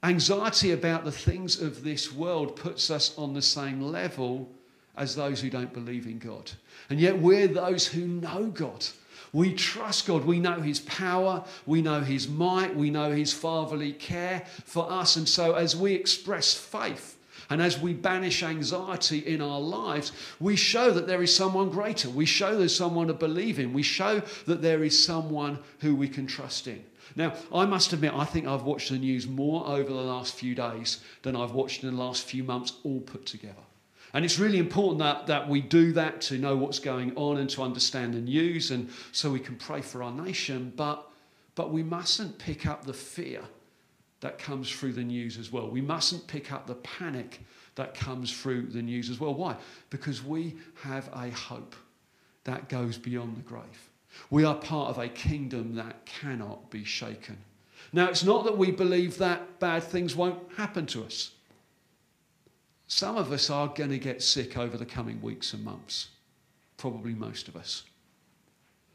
Anxiety 0.02 0.72
about 0.72 1.04
the 1.04 1.12
things 1.12 1.60
of 1.60 1.82
this 1.82 2.12
world 2.12 2.56
puts 2.56 2.90
us 2.90 3.16
on 3.16 3.32
the 3.32 3.42
same 3.42 3.80
level 3.80 4.48
as 4.96 5.14
those 5.14 5.40
who 5.40 5.50
don't 5.50 5.72
believe 5.72 6.06
in 6.06 6.18
God. 6.18 6.50
And 6.90 7.00
yet 7.00 7.18
we're 7.18 7.48
those 7.48 7.86
who 7.86 8.06
know 8.06 8.46
God. 8.46 8.84
We 9.36 9.52
trust 9.52 10.06
God. 10.06 10.24
We 10.24 10.40
know 10.40 10.62
His 10.62 10.80
power. 10.80 11.44
We 11.66 11.82
know 11.82 12.00
His 12.00 12.26
might. 12.26 12.74
We 12.74 12.88
know 12.88 13.12
His 13.12 13.34
fatherly 13.34 13.92
care 13.92 14.44
for 14.64 14.90
us. 14.90 15.16
And 15.16 15.28
so, 15.28 15.52
as 15.52 15.76
we 15.76 15.92
express 15.92 16.54
faith 16.54 17.18
and 17.50 17.60
as 17.60 17.78
we 17.78 17.92
banish 17.92 18.42
anxiety 18.42 19.18
in 19.18 19.42
our 19.42 19.60
lives, 19.60 20.12
we 20.40 20.56
show 20.56 20.90
that 20.90 21.06
there 21.06 21.22
is 21.22 21.36
someone 21.36 21.68
greater. 21.68 22.08
We 22.08 22.24
show 22.24 22.56
there's 22.56 22.74
someone 22.74 23.08
to 23.08 23.12
believe 23.12 23.58
in. 23.58 23.74
We 23.74 23.82
show 23.82 24.22
that 24.46 24.62
there 24.62 24.82
is 24.82 25.04
someone 25.04 25.58
who 25.80 25.94
we 25.94 26.08
can 26.08 26.26
trust 26.26 26.66
in. 26.66 26.82
Now, 27.14 27.34
I 27.52 27.66
must 27.66 27.92
admit, 27.92 28.14
I 28.14 28.24
think 28.24 28.46
I've 28.46 28.62
watched 28.62 28.88
the 28.88 28.96
news 28.96 29.26
more 29.26 29.66
over 29.66 29.92
the 29.92 30.00
last 30.00 30.34
few 30.34 30.54
days 30.54 31.00
than 31.20 31.36
I've 31.36 31.52
watched 31.52 31.84
in 31.84 31.94
the 31.94 32.02
last 32.02 32.22
few 32.22 32.42
months, 32.42 32.72
all 32.84 33.00
put 33.00 33.26
together. 33.26 33.65
And 34.16 34.24
it's 34.24 34.38
really 34.38 34.58
important 34.58 35.00
that, 35.00 35.26
that 35.26 35.46
we 35.46 35.60
do 35.60 35.92
that 35.92 36.22
to 36.22 36.38
know 36.38 36.56
what's 36.56 36.78
going 36.78 37.14
on 37.16 37.36
and 37.36 37.50
to 37.50 37.62
understand 37.62 38.14
the 38.14 38.20
news 38.22 38.70
and 38.70 38.88
so 39.12 39.30
we 39.30 39.38
can 39.38 39.56
pray 39.56 39.82
for 39.82 40.02
our 40.02 40.10
nation. 40.10 40.72
But, 40.74 41.06
but 41.54 41.70
we 41.70 41.82
mustn't 41.82 42.38
pick 42.38 42.64
up 42.66 42.86
the 42.86 42.94
fear 42.94 43.42
that 44.20 44.38
comes 44.38 44.70
through 44.70 44.94
the 44.94 45.04
news 45.04 45.36
as 45.36 45.52
well. 45.52 45.68
We 45.68 45.82
mustn't 45.82 46.26
pick 46.28 46.50
up 46.50 46.66
the 46.66 46.76
panic 46.76 47.42
that 47.74 47.94
comes 47.94 48.32
through 48.32 48.68
the 48.68 48.80
news 48.80 49.10
as 49.10 49.20
well. 49.20 49.34
Why? 49.34 49.54
Because 49.90 50.24
we 50.24 50.56
have 50.82 51.10
a 51.12 51.28
hope 51.28 51.76
that 52.44 52.70
goes 52.70 52.96
beyond 52.96 53.36
the 53.36 53.42
grave. 53.42 53.90
We 54.30 54.44
are 54.44 54.54
part 54.54 54.88
of 54.88 54.98
a 54.98 55.08
kingdom 55.08 55.74
that 55.74 56.06
cannot 56.06 56.70
be 56.70 56.84
shaken. 56.84 57.36
Now, 57.92 58.08
it's 58.08 58.24
not 58.24 58.44
that 58.44 58.56
we 58.56 58.70
believe 58.70 59.18
that 59.18 59.60
bad 59.60 59.82
things 59.82 60.16
won't 60.16 60.38
happen 60.56 60.86
to 60.86 61.04
us. 61.04 61.32
Some 62.86 63.16
of 63.16 63.32
us 63.32 63.50
are 63.50 63.68
going 63.68 63.90
to 63.90 63.98
get 63.98 64.22
sick 64.22 64.56
over 64.56 64.76
the 64.76 64.86
coming 64.86 65.20
weeks 65.20 65.52
and 65.52 65.64
months, 65.64 66.08
probably 66.76 67.14
most 67.14 67.48
of 67.48 67.56
us. 67.56 67.84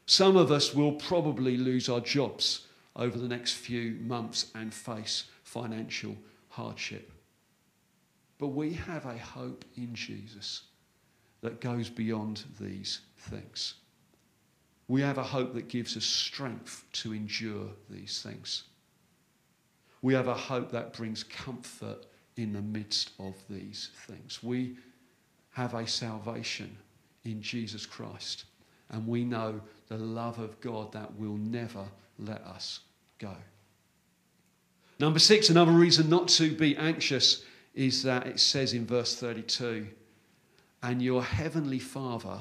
Some 0.06 0.38
of 0.38 0.52
us 0.52 0.74
will 0.74 0.94
probably 0.94 1.58
lose 1.58 1.90
our 1.90 2.00
jobs 2.00 2.68
over 2.96 3.18
the 3.18 3.28
next 3.28 3.54
few 3.54 3.98
months 4.02 4.52
and 4.56 4.74
face 4.74 5.26
financial 5.44 6.16
hardship. 6.50 7.12
But 8.38 8.50
we 8.50 8.74
have 8.74 9.06
a 9.06 9.18
hope 9.18 9.66
in 9.76 9.94
Jesus 9.94 10.64
that 11.42 11.62
goes 11.62 11.90
beyond 11.90 12.44
these 12.60 13.02
things 13.18 13.76
we 14.92 15.02
have 15.02 15.18
a 15.18 15.24
hope 15.24 15.54
that 15.54 15.70
gives 15.70 15.96
us 15.96 16.04
strength 16.04 16.84
to 16.92 17.14
endure 17.14 17.70
these 17.90 18.22
things. 18.22 18.64
We 20.02 20.14
have 20.16 20.28
a 20.28 20.34
hope 20.34 20.70
that 20.74 20.92
brings 20.92 21.24
comfort 21.24 22.08
in 22.38 22.54
the 22.54 22.62
midst 22.62 23.12
of 23.20 23.36
these 23.50 23.90
things. 24.08 24.42
We 24.42 24.78
have 25.52 25.74
a 25.74 25.88
salvation 25.88 26.78
in 27.24 27.42
Jesus 27.42 27.86
Christ, 27.86 28.46
and 28.90 29.08
we 29.08 29.24
know 29.24 29.62
the 29.88 29.98
love 29.98 30.40
of 30.40 30.60
God 30.62 30.92
that 30.94 31.14
will 31.18 31.38
never 31.38 31.86
let 32.18 32.42
us 32.42 32.80
go. 33.20 33.36
Number 35.00 35.20
six, 35.20 35.50
another 35.50 35.72
reason 35.72 36.10
not 36.10 36.28
to 36.30 36.56
be 36.56 36.78
anxious 36.78 37.44
is 37.74 38.04
that 38.04 38.28
it 38.28 38.40
says 38.40 38.74
in 38.74 38.86
verse 38.86 39.16
32 39.16 39.88
and 40.84 41.02
your 41.02 41.24
heavenly 41.24 41.80
Father 41.80 42.40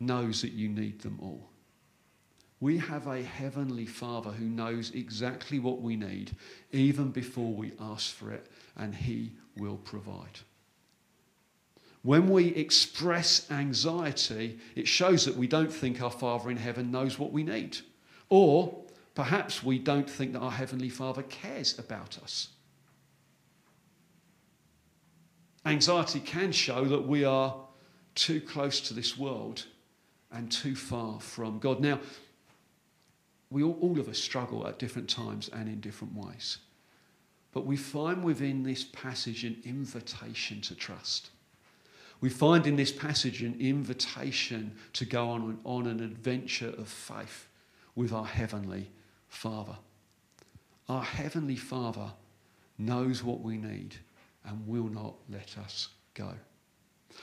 knows 0.00 0.42
that 0.42 0.52
you 0.52 0.68
need 0.68 1.00
them 1.00 1.18
all. 1.22 1.48
We 2.60 2.78
have 2.78 3.06
a 3.06 3.22
heavenly 3.22 3.86
Father 3.86 4.30
who 4.30 4.44
knows 4.44 4.90
exactly 4.92 5.58
what 5.58 5.82
we 5.82 5.96
need 5.96 6.34
even 6.72 7.10
before 7.10 7.52
we 7.52 7.72
ask 7.80 8.14
for 8.14 8.32
it, 8.32 8.46
and 8.76 8.94
He 8.94 9.32
will 9.56 9.76
provide. 9.76 10.40
When 12.02 12.28
we 12.28 12.48
express 12.48 13.50
anxiety, 13.50 14.58
it 14.76 14.86
shows 14.86 15.24
that 15.24 15.36
we 15.36 15.46
don't 15.46 15.72
think 15.72 16.02
our 16.02 16.10
Father 16.10 16.50
in 16.50 16.58
heaven 16.58 16.90
knows 16.90 17.18
what 17.18 17.32
we 17.32 17.42
need. 17.42 17.78
Or 18.28 18.84
perhaps 19.14 19.62
we 19.62 19.78
don't 19.78 20.08
think 20.08 20.34
that 20.34 20.40
our 20.40 20.50
Heavenly 20.50 20.90
Father 20.90 21.22
cares 21.22 21.78
about 21.78 22.18
us. 22.22 22.48
Anxiety 25.64 26.20
can 26.20 26.52
show 26.52 26.84
that 26.84 27.06
we 27.06 27.24
are 27.24 27.56
too 28.14 28.40
close 28.40 28.80
to 28.82 28.94
this 28.94 29.16
world 29.16 29.64
and 30.30 30.52
too 30.52 30.74
far 30.76 31.20
from 31.20 31.58
God. 31.58 31.80
Now, 31.80 32.00
we 33.54 33.62
all, 33.62 33.78
all 33.80 34.00
of 34.00 34.08
us 34.08 34.18
struggle 34.18 34.66
at 34.66 34.80
different 34.80 35.08
times 35.08 35.48
and 35.52 35.68
in 35.68 35.78
different 35.78 36.12
ways. 36.12 36.58
But 37.52 37.64
we 37.64 37.76
find 37.76 38.24
within 38.24 38.64
this 38.64 38.82
passage 38.82 39.44
an 39.44 39.62
invitation 39.64 40.60
to 40.62 40.74
trust. 40.74 41.30
We 42.20 42.30
find 42.30 42.66
in 42.66 42.74
this 42.74 42.90
passage 42.90 43.42
an 43.42 43.56
invitation 43.60 44.74
to 44.94 45.04
go 45.04 45.28
on, 45.28 45.60
on 45.62 45.86
an 45.86 46.00
adventure 46.00 46.74
of 46.76 46.88
faith 46.88 47.46
with 47.94 48.12
our 48.12 48.26
Heavenly 48.26 48.90
Father. 49.28 49.76
Our 50.88 51.04
Heavenly 51.04 51.56
Father 51.56 52.10
knows 52.76 53.22
what 53.22 53.40
we 53.40 53.56
need, 53.56 53.94
and 54.44 54.66
will 54.66 54.88
not 54.88 55.14
let 55.30 55.56
us 55.58 55.90
go. 56.14 56.30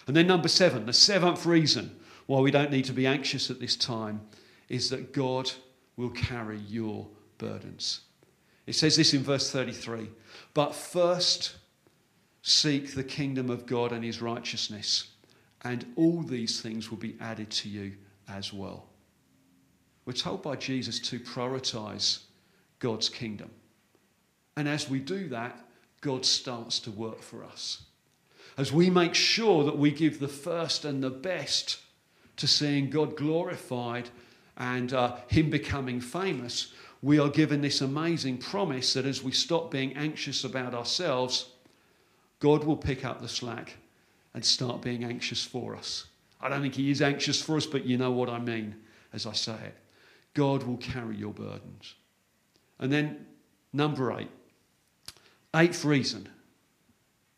And 0.07 0.15
then, 0.15 0.27
number 0.27 0.47
seven, 0.47 0.85
the 0.85 0.93
seventh 0.93 1.45
reason 1.45 1.99
why 2.27 2.39
we 2.39 2.51
don't 2.51 2.71
need 2.71 2.85
to 2.85 2.93
be 2.93 3.05
anxious 3.05 3.51
at 3.51 3.59
this 3.59 3.75
time 3.75 4.21
is 4.69 4.89
that 4.91 5.11
God 5.11 5.51
will 6.01 6.09
carry 6.09 6.57
your 6.67 7.07
burdens. 7.37 8.01
It 8.65 8.73
says 8.73 8.95
this 8.95 9.13
in 9.13 9.23
verse 9.23 9.51
33 9.51 10.09
But 10.53 10.75
first 10.75 11.55
seek 12.41 12.95
the 12.95 13.03
kingdom 13.03 13.49
of 13.49 13.65
God 13.65 13.91
and 13.91 14.03
his 14.03 14.21
righteousness, 14.21 15.11
and 15.63 15.85
all 15.95 16.21
these 16.23 16.59
things 16.59 16.89
will 16.89 16.97
be 16.97 17.17
added 17.21 17.49
to 17.51 17.69
you 17.69 17.93
as 18.27 18.51
well. 18.51 18.87
We're 20.05 20.13
told 20.13 20.41
by 20.41 20.55
Jesus 20.55 20.99
to 21.01 21.19
prioritize 21.19 22.23
God's 22.79 23.07
kingdom. 23.07 23.51
And 24.57 24.67
as 24.67 24.89
we 24.89 24.99
do 24.99 25.29
that, 25.29 25.63
God 26.01 26.25
starts 26.25 26.79
to 26.79 26.91
work 26.91 27.21
for 27.21 27.43
us. 27.43 27.83
As 28.57 28.73
we 28.73 28.89
make 28.89 29.13
sure 29.13 29.63
that 29.65 29.77
we 29.77 29.91
give 29.91 30.19
the 30.19 30.27
first 30.27 30.83
and 30.83 31.03
the 31.03 31.11
best 31.11 31.79
to 32.37 32.47
seeing 32.47 32.89
God 32.89 33.15
glorified 33.15 34.09
and 34.61 34.93
uh, 34.93 35.15
Him 35.27 35.49
becoming 35.49 35.99
famous, 35.99 36.71
we 37.01 37.17
are 37.17 37.29
given 37.29 37.61
this 37.61 37.81
amazing 37.81 38.37
promise 38.37 38.93
that 38.93 39.05
as 39.05 39.23
we 39.23 39.31
stop 39.31 39.71
being 39.71 39.97
anxious 39.97 40.43
about 40.43 40.75
ourselves, 40.75 41.49
God 42.39 42.63
will 42.63 42.77
pick 42.77 43.03
up 43.03 43.21
the 43.21 43.27
slack 43.27 43.75
and 44.35 44.45
start 44.45 44.83
being 44.83 45.03
anxious 45.03 45.43
for 45.43 45.75
us. 45.75 46.05
I 46.39 46.47
don't 46.47 46.61
think 46.61 46.75
He 46.75 46.91
is 46.91 47.01
anxious 47.01 47.41
for 47.41 47.57
us, 47.57 47.65
but 47.65 47.85
you 47.85 47.97
know 47.97 48.11
what 48.11 48.29
I 48.29 48.37
mean 48.37 48.75
as 49.13 49.25
I 49.25 49.33
say 49.33 49.53
it. 49.53 49.75
God 50.35 50.61
will 50.61 50.77
carry 50.77 51.17
your 51.17 51.33
burdens. 51.33 51.95
And 52.79 52.93
then, 52.93 53.25
number 53.73 54.15
eight, 54.15 54.29
eighth 55.55 55.83
reason 55.83 56.29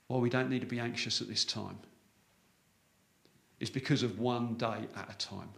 why 0.08 0.18
we 0.18 0.30
don't 0.30 0.50
need 0.50 0.62
to 0.62 0.68
be 0.68 0.80
anxious 0.80 1.22
at 1.22 1.30
this 1.30 1.46
time 1.46 1.77
is 3.62 3.70
because 3.70 4.03
of 4.03 4.20
one 4.20 4.56
day 4.56 4.88
at 4.98 5.10
a 5.10 5.18
time. 5.18 5.50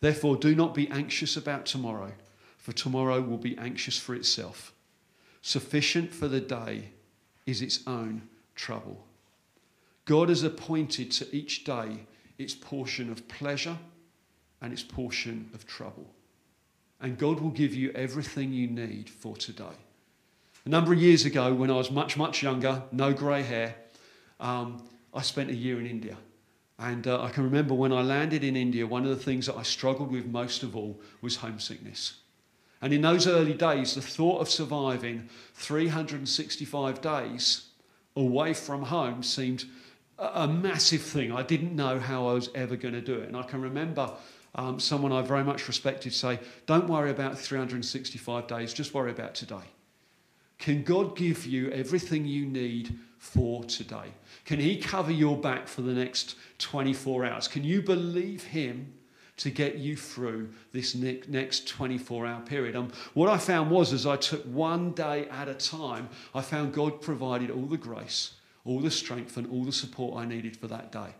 Therefore, 0.00 0.36
do 0.36 0.54
not 0.54 0.74
be 0.74 0.88
anxious 0.90 1.36
about 1.36 1.66
tomorrow, 1.66 2.12
for 2.56 2.72
tomorrow 2.72 3.20
will 3.20 3.38
be 3.38 3.58
anxious 3.58 3.98
for 3.98 4.14
itself. 4.14 4.72
Sufficient 5.42 6.12
for 6.12 6.28
the 6.28 6.40
day 6.40 6.90
is 7.46 7.62
its 7.62 7.80
own 7.86 8.28
trouble. 8.54 9.04
God 10.04 10.28
has 10.28 10.42
appointed 10.42 11.10
to 11.12 11.36
each 11.36 11.64
day 11.64 12.06
its 12.38 12.54
portion 12.54 13.10
of 13.10 13.26
pleasure 13.28 13.78
and 14.60 14.72
its 14.72 14.82
portion 14.82 15.50
of 15.54 15.66
trouble. 15.66 16.06
And 17.00 17.18
God 17.18 17.40
will 17.40 17.50
give 17.50 17.74
you 17.74 17.90
everything 17.92 18.52
you 18.52 18.66
need 18.66 19.08
for 19.08 19.36
today. 19.36 19.76
A 20.64 20.68
number 20.68 20.92
of 20.92 21.00
years 21.00 21.24
ago, 21.24 21.54
when 21.54 21.70
I 21.70 21.74
was 21.74 21.90
much, 21.90 22.16
much 22.16 22.42
younger, 22.42 22.82
no 22.92 23.12
grey 23.12 23.42
hair, 23.42 23.76
um, 24.40 24.82
I 25.14 25.22
spent 25.22 25.50
a 25.50 25.54
year 25.54 25.80
in 25.80 25.86
India. 25.86 26.16
And 26.78 27.06
uh, 27.06 27.22
I 27.22 27.30
can 27.30 27.42
remember 27.42 27.74
when 27.74 27.92
I 27.92 28.02
landed 28.02 28.44
in 28.44 28.56
India, 28.56 28.86
one 28.86 29.04
of 29.04 29.10
the 29.10 29.22
things 29.22 29.46
that 29.46 29.56
I 29.56 29.62
struggled 29.62 30.12
with 30.12 30.26
most 30.26 30.62
of 30.62 30.76
all 30.76 31.00
was 31.20 31.36
homesickness. 31.36 32.14
And 32.80 32.92
in 32.92 33.00
those 33.00 33.26
early 33.26 33.54
days, 33.54 33.94
the 33.94 34.02
thought 34.02 34.40
of 34.40 34.48
surviving 34.48 35.28
365 35.54 37.00
days 37.00 37.66
away 38.14 38.54
from 38.54 38.82
home 38.82 39.22
seemed 39.22 39.64
a, 40.18 40.46
massive 40.46 41.02
thing. 41.02 41.32
I 41.32 41.42
didn't 41.42 41.74
know 41.74 41.98
how 41.98 42.28
I 42.28 42.32
was 42.32 42.50
ever 42.54 42.76
going 42.76 42.94
to 42.94 43.00
do 43.00 43.14
it. 43.14 43.28
And 43.28 43.36
I 43.36 43.42
can 43.42 43.60
remember 43.60 44.12
um, 44.54 44.78
someone 44.78 45.12
I 45.12 45.22
very 45.22 45.44
much 45.44 45.66
respected 45.66 46.12
say, 46.12 46.38
Don't 46.66 46.88
worry 46.88 47.10
about 47.10 47.38
365 47.38 48.46
days, 48.46 48.72
just 48.72 48.94
worry 48.94 49.10
about 49.10 49.34
today. 49.34 49.64
Can 50.58 50.82
God 50.82 51.16
give 51.16 51.46
you 51.46 51.70
everything 51.70 52.24
you 52.24 52.44
need 52.44 52.98
for 53.18 53.64
today? 53.64 54.12
Can 54.44 54.58
He 54.58 54.76
cover 54.76 55.12
your 55.12 55.36
back 55.36 55.68
for 55.68 55.82
the 55.82 55.92
next 55.92 56.36
24 56.58 57.26
hours? 57.26 57.48
Can 57.48 57.64
you 57.64 57.80
believe 57.80 58.44
Him 58.44 58.92
to 59.36 59.50
get 59.50 59.76
you 59.76 59.96
through 59.96 60.48
this 60.72 60.96
next 60.96 61.68
24 61.68 62.26
hour 62.26 62.40
period? 62.40 62.74
Um, 62.74 62.90
what 63.14 63.28
I 63.28 63.38
found 63.38 63.70
was 63.70 63.92
as 63.92 64.04
I 64.04 64.16
took 64.16 64.44
one 64.44 64.92
day 64.92 65.28
at 65.28 65.48
a 65.48 65.54
time, 65.54 66.08
I 66.34 66.42
found 66.42 66.72
God 66.72 67.00
provided 67.00 67.50
all 67.50 67.66
the 67.66 67.76
grace, 67.76 68.34
all 68.64 68.80
the 68.80 68.90
strength, 68.90 69.36
and 69.36 69.46
all 69.48 69.64
the 69.64 69.72
support 69.72 70.18
I 70.18 70.24
needed 70.24 70.56
for 70.56 70.66
that 70.66 70.90
day. 70.90 71.14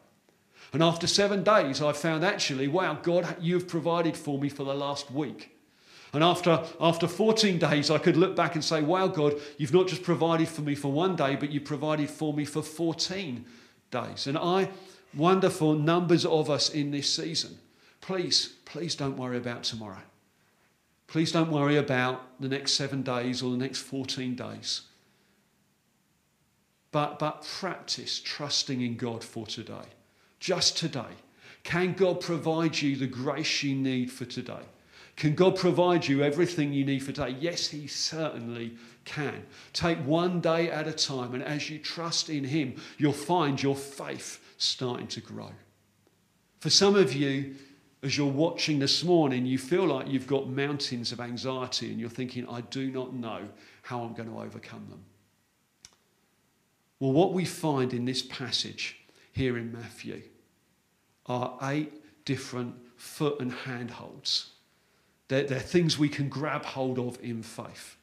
And 0.73 0.83
after 0.83 1.07
seven 1.07 1.45
days, 1.45 1.81
I 1.81 1.93
found 1.93 2.25
actually, 2.25 2.69
wow, 2.69 2.99
God, 3.01 3.37
you've 3.41 3.69
provided 3.69 4.17
for 4.17 4.39
me 4.39 4.49
for 4.49 4.65
the 4.65 4.75
last 4.75 5.11
week. 5.11 5.58
And 6.13 6.25
after, 6.25 6.65
after 6.81 7.07
14 7.07 7.59
days, 7.59 7.91
I 7.91 7.99
could 7.99 8.17
look 8.17 8.35
back 8.35 8.55
and 8.55 8.65
say, 8.65 8.83
Wow, 8.83 9.09
God, 9.09 9.35
you've 9.59 9.75
not 9.75 9.89
just 9.89 10.03
provided 10.03 10.49
for 10.49 10.63
me 10.63 10.75
for 10.75 10.91
one 10.91 11.17
day, 11.17 11.37
but 11.37 11.51
you 11.51 11.61
provided 11.61 12.09
for 12.09 12.33
me 12.33 12.45
for 12.45 12.63
14 12.63 13.45
days. 13.91 14.27
And 14.27 14.39
I 14.39 14.71
wonder 15.15 15.51
for 15.51 15.75
numbers 15.75 16.25
of 16.25 16.51
us 16.51 16.71
in 16.71 16.91
this 16.91 17.13
season, 17.13 17.59
please, 18.01 18.55
please 18.65 18.95
don't 18.95 19.17
worry 19.17 19.37
about 19.37 19.65
tomorrow. 19.65 20.03
Please 21.07 21.33
don't 21.33 21.51
worry 21.51 21.77
about 21.77 22.39
the 22.41 22.49
next 22.49 22.73
seven 22.73 23.03
days 23.03 23.43
or 23.43 23.51
the 23.51 23.57
next 23.57 23.81
14 23.81 24.35
days. 24.35 24.83
But, 26.91 27.19
but 27.19 27.47
practice 27.61 28.21
trusting 28.21 28.81
in 28.81 28.97
God 28.97 29.25
for 29.25 29.47
today. 29.47 29.89
Just 30.41 30.77
today. 30.77 31.17
Can 31.65 31.93
God 31.95 32.21
provide 32.21 32.81
you 32.81 32.97
the 32.97 33.07
grace 33.07 33.63
you 33.63 33.75
need 33.75 34.11
for 34.11 34.25
today? 34.25 34.65
Can 35.19 35.35
God 35.35 35.57
provide 35.57 36.07
you 36.07 36.23
everything 36.23 36.73
you 36.73 36.85
need 36.85 37.01
for 37.01 37.11
today? 37.11 37.37
Yes, 37.41 37.67
He 37.67 37.89
certainly 37.89 38.77
can. 39.05 39.45
Take 39.73 39.99
one 39.99 40.41
day 40.41 40.71
at 40.71 40.87
a 40.87 40.93
time, 40.93 41.35
and 41.35 41.43
as 41.43 41.69
you 41.69 41.81
trust 41.81 42.31
in 42.31 42.45
Him, 42.45 42.77
you'll 42.99 43.13
find 43.13 43.61
your 43.61 43.75
faith 43.75 44.39
starting 44.59 45.09
to 45.09 45.21
grow. 45.21 45.51
For 46.61 46.71
some 46.71 46.95
of 46.95 47.15
you, 47.15 47.57
as 48.05 48.17
you're 48.17 48.29
watching 48.29 48.79
this 48.79 49.03
morning, 49.03 49.45
you 49.45 49.59
feel 49.59 49.87
like 49.87 50.07
you've 50.07 50.29
got 50.29 50.49
mountains 50.49 51.11
of 51.11 51.19
anxiety 51.19 51.91
and 51.91 51.99
you're 51.99 52.09
thinking, 52.09 52.49
I 52.49 52.61
do 52.61 52.89
not 52.89 53.13
know 53.13 53.41
how 53.83 54.03
I'm 54.05 54.15
going 54.15 54.31
to 54.31 54.39
overcome 54.39 54.87
them. 54.89 55.03
Well, 57.01 57.11
what 57.11 57.33
we 57.33 57.45
find 57.45 57.93
in 57.93 58.05
this 58.05 58.23
passage 58.23 58.97
here 59.33 59.59
in 59.59 59.73
Matthew 59.73 60.23
are 61.27 61.59
eight 61.63 62.25
different 62.25 62.77
foot 62.97 63.41
and 63.41 63.53
handholds 63.53 64.53
they're, 65.29 65.45
they're 65.45 65.61
things 65.61 65.99
we 65.99 66.09
can 66.09 66.29
grab 66.29 66.65
hold 66.65 66.99
of 66.99 67.23
in 67.23 67.43
faith. 67.43 67.97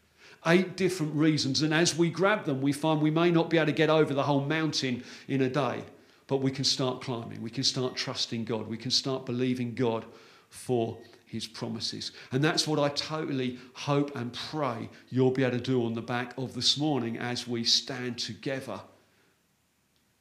Eight 0.48 0.78
different 0.78 1.16
reasons. 1.16 1.64
And 1.64 1.74
as 1.74 1.98
we 1.98 2.10
grab 2.10 2.46
them, 2.46 2.62
we 2.62 2.72
find 2.72 3.02
we 3.02 3.12
may 3.12 3.32
not 3.32 3.50
be 3.50 3.58
able 3.58 3.68
to 3.68 3.72
get 3.72 3.90
over 3.90 4.14
the 4.14 4.24
whole 4.24 4.46
mountain 4.46 5.04
in 5.28 5.42
a 5.42 5.50
day, 5.50 5.82
but 6.28 6.38
we 6.38 6.52
can 6.52 6.64
start 6.64 7.02
climbing. 7.02 7.42
We 7.42 7.50
can 7.50 7.64
start 7.64 7.96
trusting 7.96 8.46
God. 8.46 8.68
We 8.68 8.78
can 8.78 8.92
start 8.92 9.26
believing 9.26 9.74
God 9.74 10.06
for 10.50 10.98
his 11.26 11.48
promises. 11.48 12.12
And 12.32 12.44
that's 12.44 12.68
what 12.68 12.80
I 12.80 12.90
totally 12.90 13.58
hope 13.74 14.16
and 14.16 14.32
pray 14.32 14.88
you'll 15.10 15.32
be 15.32 15.44
able 15.44 15.58
to 15.58 15.64
do 15.64 15.84
on 15.84 15.96
the 15.96 16.02
back 16.02 16.38
of 16.38 16.54
this 16.54 16.78
morning 16.78 17.18
as 17.18 17.48
we 17.48 17.64
stand 17.64 18.20
together, 18.20 18.80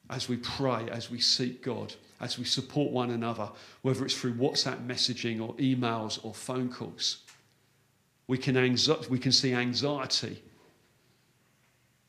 as 0.09 0.29
we 0.29 0.39
pray, 0.39 0.89
as 0.91 1.11
we 1.11 1.21
seek 1.21 1.63
God 1.63 1.95
as 2.21 2.39
we 2.39 2.45
support 2.45 2.93
one 2.93 3.11
another, 3.11 3.49
whether 3.83 4.05
it's 4.05 4.17
through 4.17 4.35
WhatsApp 4.35 4.87
messaging 4.87 5.41
or 5.41 5.55
emails 5.55 6.25
or 6.25 6.33
phone 6.33 6.69
calls. 6.69 7.19
We 8.27 8.39
can, 8.39 8.55
anxi- 8.55 9.09
we 9.09 9.19
can 9.19 9.33
see 9.33 9.53
anxiety 9.53 10.43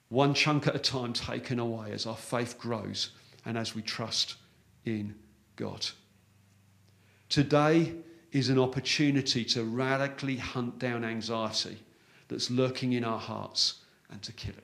one 0.09 0.33
chunk 0.33 0.67
at 0.67 0.75
a 0.75 0.79
time 0.79 1.13
taken 1.13 1.59
away 1.59 1.91
as 1.91 2.05
our 2.05 2.15
faith 2.15 2.57
grows 2.57 3.09
and 3.45 3.57
as 3.57 3.75
we 3.75 3.81
trust 3.81 4.35
in 4.85 5.15
God. 5.55 5.85
Today 7.27 7.93
is 8.31 8.49
an 8.49 8.59
opportunity 8.59 9.43
to 9.45 9.63
radically 9.63 10.37
hunt 10.37 10.77
down 10.79 11.03
anxiety 11.03 11.79
that's 12.27 12.51
lurking 12.51 12.93
in 12.93 13.03
our 13.03 13.19
hearts 13.19 13.81
and 14.11 14.21
to 14.21 14.31
kill 14.31 14.53
it. 14.53 14.63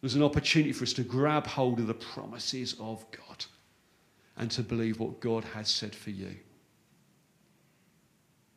There's 0.00 0.14
an 0.14 0.22
opportunity 0.22 0.72
for 0.72 0.84
us 0.84 0.92
to 0.94 1.02
grab 1.02 1.46
hold 1.46 1.78
of 1.78 1.86
the 1.86 1.94
promises 1.94 2.74
of 2.78 3.04
God 3.10 3.44
and 4.40 4.50
to 4.50 4.62
believe 4.62 4.98
what 4.98 5.20
God 5.20 5.44
has 5.44 5.68
said 5.68 5.94
for 5.94 6.10
you. 6.10 6.34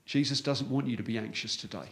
Jesus 0.05 0.39
doesn't 0.39 0.69
want 0.69 0.87
you 0.87 0.95
to 0.95 1.03
be 1.03 1.17
anxious 1.17 1.57
today. 1.57 1.89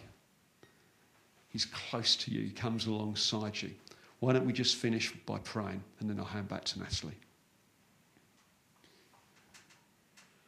He's 1.49 1.65
close 1.65 2.15
to 2.15 2.31
you, 2.31 2.41
He 2.41 2.51
comes 2.51 2.87
alongside 2.87 3.61
you. 3.61 3.71
Why 4.19 4.31
don't 4.31 4.45
we 4.45 4.53
just 4.53 4.77
finish 4.77 5.13
by 5.25 5.39
praying 5.39 5.83
and 5.99 6.09
then 6.09 6.17
I'll 6.17 6.25
hand 6.25 6.47
back 6.47 6.63
to 6.65 6.79
Natalie. 6.79 7.17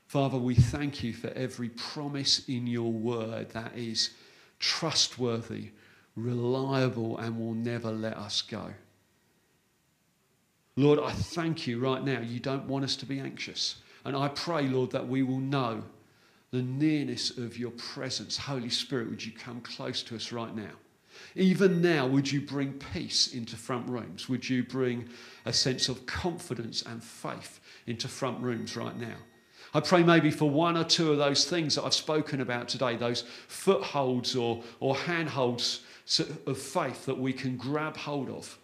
Father, 0.08 0.38
we 0.38 0.56
thank 0.56 1.04
you 1.04 1.12
for 1.12 1.28
every 1.32 1.70
promise 1.70 2.48
in 2.48 2.66
your 2.66 2.92
word 2.94 3.50
that 3.50 3.76
is 3.76 4.12
trustworthy, 4.60 5.72
reliable, 6.16 7.18
and 7.18 7.38
will 7.38 7.56
never 7.56 7.92
let 7.92 8.16
us 8.16 8.42
go. 8.42 8.74
Lord, 10.76 11.00
I 11.00 11.12
thank 11.12 11.68
you 11.68 11.80
right 11.80 12.04
now. 12.04 12.20
You 12.20 12.40
don't 12.40 12.68
want 12.68 12.84
us 12.84 12.96
to 12.98 13.06
be 13.06 13.20
anxious. 13.20 13.76
And 14.06 14.16
I 14.16 14.28
pray, 14.30 14.68
Lord, 14.68 14.92
that 14.92 15.08
we 15.08 15.24
will 15.24 15.40
know 15.40 15.84
the 16.52 16.62
nearness 16.62 17.38
of 17.38 17.58
your 17.58 17.72
presence. 17.72 18.38
Holy 18.38 18.70
Spirit, 18.70 19.10
would 19.10 19.26
you 19.26 19.32
come 19.32 19.62
close 19.62 20.04
to 20.04 20.16
us 20.16 20.32
right 20.32 20.56
now? 20.56 20.72
Even 21.36 21.82
now, 21.82 22.08
would 22.08 22.32
you 22.32 22.42
bring 22.42 22.74
peace 22.74 23.34
into 23.34 23.56
front 23.56 23.88
rooms? 23.88 24.28
Would 24.30 24.50
you 24.50 24.64
bring 24.64 25.08
a 25.46 25.54
sense 25.54 25.90
of 25.90 26.06
confidence 26.06 26.82
and 26.84 27.04
faith 27.04 27.60
into 27.88 28.08
front 28.08 28.40
rooms 28.42 28.76
right 28.76 28.98
now? 29.00 29.16
I 29.76 29.80
pray 29.80 30.04
maybe 30.04 30.30
for 30.30 30.50
one 30.50 30.78
or 30.78 30.84
two 30.84 31.12
of 31.12 31.18
those 31.18 31.46
things 31.46 31.76
that 31.76 31.84
I've 31.84 31.94
spoken 31.94 32.42
about 32.42 32.68
today, 32.68 32.96
those 32.96 33.24
footholds 33.48 34.36
or, 34.36 34.64
or 34.80 34.96
handholds 34.96 35.82
of 36.46 36.58
faith 36.58 37.06
that 37.06 37.18
we 37.18 37.34
can 37.34 37.58
grab 37.58 37.98
hold 37.98 38.30
of. 38.30 38.58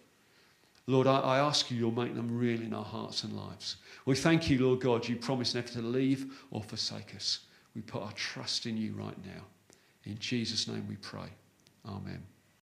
Lord, 0.90 1.06
I, 1.06 1.20
I 1.20 1.38
ask 1.38 1.70
you, 1.70 1.76
you'll 1.76 1.92
make 1.92 2.14
them 2.14 2.36
real 2.36 2.60
in 2.60 2.74
our 2.74 2.84
hearts 2.84 3.24
and 3.24 3.36
lives. 3.36 3.76
We 4.06 4.16
thank 4.16 4.50
you, 4.50 4.58
Lord 4.66 4.80
God, 4.80 5.06
you 5.06 5.16
promise 5.16 5.54
never 5.54 5.68
to 5.68 5.82
leave 5.82 6.44
or 6.50 6.62
forsake 6.62 7.14
us. 7.14 7.40
We 7.74 7.82
put 7.82 8.02
our 8.02 8.12
trust 8.12 8.66
in 8.66 8.76
you 8.76 8.92
right 8.94 9.16
now. 9.24 9.42
In 10.04 10.18
Jesus' 10.18 10.66
name 10.66 10.86
we 10.88 10.96
pray. 10.96 11.28
Amen. 11.86 12.22